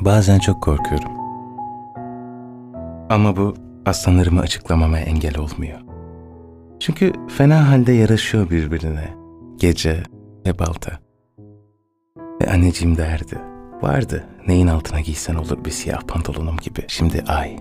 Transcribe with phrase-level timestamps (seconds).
[0.00, 1.10] Bazen çok korkuyorum.
[3.10, 3.54] Ama bu
[3.86, 5.80] aslanlarımı açıklamama engel olmuyor.
[6.80, 9.14] Çünkü fena halde yaraşıyor birbirine.
[9.56, 10.02] Gece
[10.46, 10.98] ve balta.
[12.40, 13.38] Ve anneciğim derdi.
[13.82, 16.84] Vardı neyin altına giysen olur bir siyah pantolonum gibi.
[16.88, 17.56] Şimdi ay.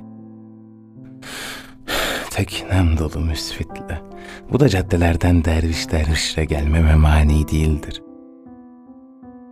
[2.31, 4.01] Teknem dolu müsvitle.
[4.51, 8.03] Bu da caddelerden derviş dervişle gelmeme mani değildir.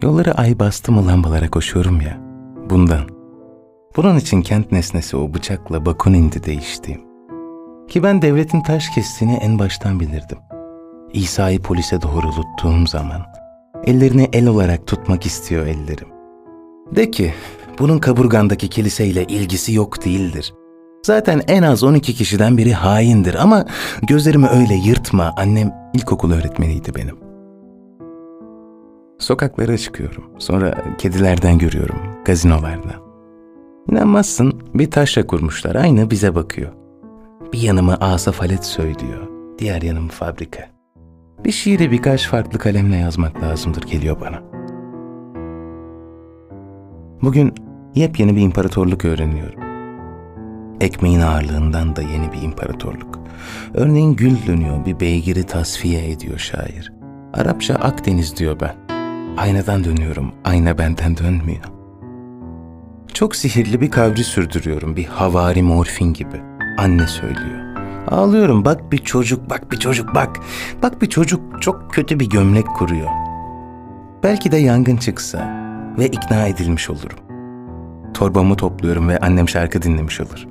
[0.03, 2.30] Yolları ay bastı mı lambalara koşuyorum ya.
[2.71, 3.01] Bundan.
[3.95, 7.01] Bunun için kent nesnesi o bıçakla bakun indi değiştiğim.
[7.87, 10.37] Ki ben devletin taş kestiğini en baştan bilirdim.
[11.13, 13.21] İsa'yı polise doğrulttuğum zaman
[13.85, 16.07] ellerini el olarak tutmak istiyor ellerim.
[16.95, 17.33] De ki
[17.79, 20.53] bunun kaburgandaki kiliseyle ilgisi yok değildir.
[21.05, 23.65] Zaten en az 12 kişiden biri haindir ama
[24.07, 25.33] gözlerimi öyle yırtma.
[25.37, 27.17] Annem ilkokul öğretmeniydi benim.
[29.19, 30.23] Sokaklara çıkıyorum.
[30.37, 33.01] Sonra kedilerden görüyorum, gazinolardan.
[33.91, 35.75] İnanmazsın bir taşla kurmuşlar.
[35.75, 36.71] Aynı bize bakıyor.
[37.53, 39.27] Bir yanımı asa falet söylüyor.
[39.59, 40.69] Diğer yanım fabrika.
[41.45, 44.41] Bir şiiri birkaç farklı kalemle yazmak lazımdır geliyor bana.
[47.21, 47.53] Bugün
[47.95, 49.61] yepyeni bir imparatorluk öğreniyorum.
[50.81, 53.19] Ekmeğin ağırlığından da yeni bir imparatorluk.
[53.73, 56.93] Örneğin gül dönüyor, bir beygiri tasfiye ediyor şair.
[57.33, 58.75] Arapça Akdeniz diyor ben.
[59.37, 61.80] Aynadan dönüyorum, ayna benden dönmüyor.
[63.13, 66.41] Çok sihirli bir kavri sürdürüyorum, bir havari morfin gibi.
[66.77, 67.75] Anne söylüyor.
[68.07, 70.39] Ağlıyorum, bak bir çocuk, bak bir çocuk, bak.
[70.83, 73.09] Bak bir çocuk çok kötü bir gömlek kuruyor.
[74.23, 75.61] Belki de yangın çıksa
[75.99, 77.17] ve ikna edilmiş olurum.
[78.13, 80.47] Torbamı topluyorum ve annem şarkı dinlemiş olur.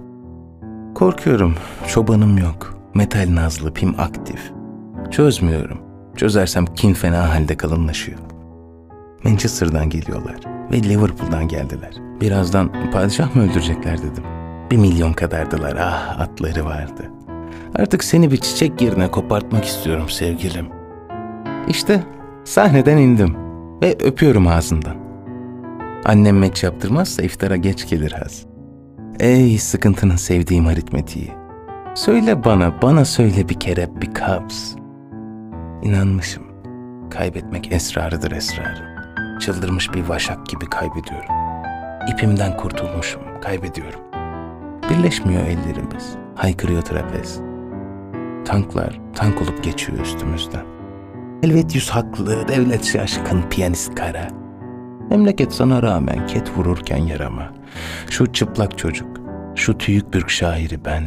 [0.94, 1.54] Korkuyorum,
[1.88, 2.78] çobanım yok.
[2.94, 4.52] Metal nazlı, pim aktif.
[5.10, 5.78] Çözmüyorum.
[6.16, 8.18] Çözersem kin fena halde kalınlaşıyor.
[9.24, 10.36] Manchester'dan geliyorlar
[10.72, 12.09] ve Liverpool'dan geldiler.
[12.20, 14.24] Birazdan padişah mı öldürecekler dedim.
[14.70, 17.10] Bir milyon kadardılar, ah atları vardı.
[17.78, 20.66] Artık seni bir çiçek yerine kopartmak istiyorum sevgilim.
[21.68, 22.02] İşte
[22.44, 23.36] sahneden indim
[23.82, 24.96] ve öpüyorum ağzından.
[26.04, 28.46] Annem meç yaptırmazsa iftara geç gelir haz.
[29.20, 31.30] Ey sıkıntının sevdiğim aritmetiği.
[31.94, 34.76] Söyle bana, bana söyle bir kere bir kabz.
[35.82, 36.42] İnanmışım.
[37.10, 38.90] Kaybetmek esrarıdır esrarı.
[39.40, 41.39] Çıldırmış bir vaşak gibi kaybediyorum.
[42.08, 44.00] İpimden kurtulmuşum, kaybediyorum.
[44.90, 47.40] Birleşmiyor ellerimiz, haykırıyor trapez.
[48.44, 50.64] Tanklar tank olup geçiyor üstümüzden.
[51.42, 54.28] Elvet yüz haklı, devlet şaşkın, piyanist kara.
[55.10, 57.52] Memleket sana rağmen ket vururken yarama.
[58.10, 59.20] Şu çıplak çocuk,
[59.54, 61.04] şu tüyük bürk şairi ben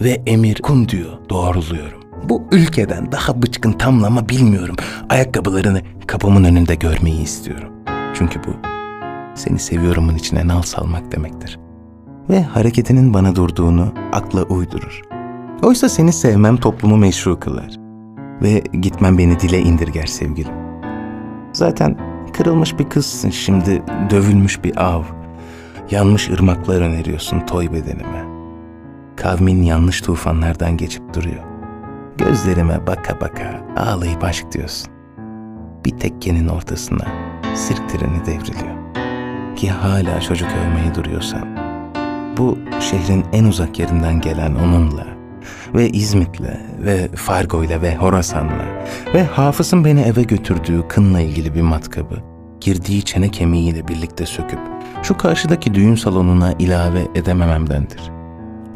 [0.00, 2.00] ve emir kun diyor doğruluyorum.
[2.28, 4.76] Bu ülkeden daha bıçkın tamlama bilmiyorum.
[5.10, 7.72] Ayakkabılarını kapımın önünde görmeyi istiyorum.
[8.14, 8.71] Çünkü bu
[9.34, 11.58] seni seviyorumun içine nal salmak demektir.
[12.30, 15.02] Ve hareketinin bana durduğunu akla uydurur.
[15.62, 17.76] Oysa seni sevmem toplumu meşru kılar.
[18.42, 20.54] Ve gitmem beni dile indirger sevgilim.
[21.52, 21.98] Zaten
[22.32, 25.02] kırılmış bir kızsın şimdi, dövülmüş bir av.
[25.90, 28.24] Yanmış ırmaklar öneriyorsun toy bedenime.
[29.16, 31.42] Kavmin yanlış tufanlardan geçip duruyor.
[32.18, 34.92] Gözlerime baka baka ağlayıp aşk diyorsun.
[35.84, 37.06] Bir tekkenin ortasına
[37.54, 38.81] sirk treni devriliyor.
[39.62, 41.48] Ki hala çocuk övmeyi duruyorsan.
[42.38, 45.06] Bu şehrin en uzak yerinden gelen onunla
[45.74, 48.64] ve İzmit'le ve Fargo'yla ve Horasan'la
[49.14, 52.14] ve Hafız'ın beni eve götürdüğü kınla ilgili bir matkabı
[52.60, 54.60] girdiği çene kemiğiyle birlikte söküp
[55.02, 58.00] şu karşıdaki düğün salonuna ilave edemememdendir.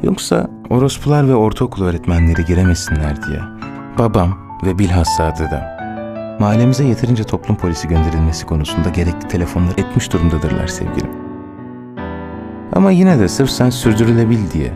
[0.03, 3.41] Yoksa orospular ve ortaokul öğretmenleri giremesinler diye
[3.99, 5.76] babam ve bilhassa dedem
[6.41, 11.11] mahallemize yeterince toplum polisi gönderilmesi konusunda gerekli telefonlar etmiş durumdadırlar sevgilim.
[12.73, 14.73] Ama yine de sırf sen sürdürülebil diye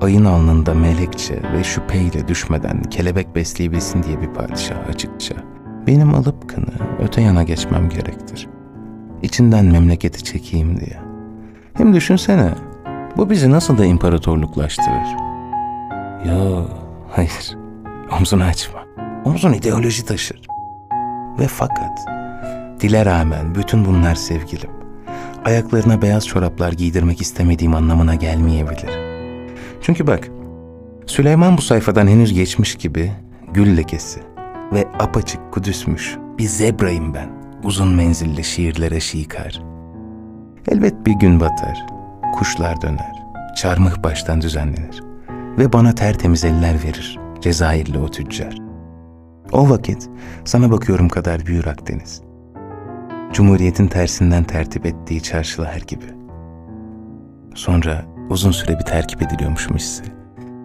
[0.00, 5.34] ayın alnında melekçe ve şüpheyle düşmeden kelebek besleyebilsin diye bir padişah açıkça
[5.86, 8.48] benim alıp kını öte yana geçmem gerektir.
[9.22, 10.98] İçinden memleketi çekeyim diye.
[11.74, 12.50] Hem düşünsene
[13.16, 15.16] bu bizi nasıl da imparatorluklaştırır.
[16.28, 16.64] Yo,
[17.10, 17.56] hayır.
[18.18, 18.80] Omzunu açma.
[19.24, 20.53] Omzun ideoloji taşır.
[21.38, 22.06] Ve fakat
[22.80, 24.70] dile rağmen bütün bunlar sevgilim.
[25.44, 28.90] Ayaklarına beyaz çoraplar giydirmek istemediğim anlamına gelmeyebilir.
[29.82, 30.28] Çünkü bak,
[31.06, 33.12] Süleyman bu sayfadan henüz geçmiş gibi
[33.52, 34.20] gül lekesi
[34.72, 37.28] ve apaçık kudüsmüş bir zebrayım ben.
[37.62, 39.62] Uzun menzilli şiirlere şikar.
[40.68, 41.86] Elbet bir gün batar,
[42.34, 43.12] kuşlar döner,
[43.56, 45.02] çarmıh baştan düzenlenir
[45.58, 48.58] ve bana tertemiz eller verir Cezayirli o tüccar.
[49.54, 50.08] O vakit
[50.44, 52.22] sana bakıyorum kadar büyür Akdeniz.
[53.32, 56.04] Cumhuriyetin tersinden tertip ettiği çarşılar gibi.
[57.54, 60.02] Sonra uzun süre bir terkip ediliyormuşum hissi.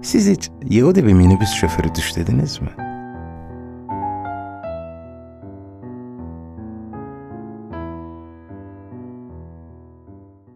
[0.01, 2.88] Siz hiç Yahudi bir minibüs şoförü düşlediniz mi?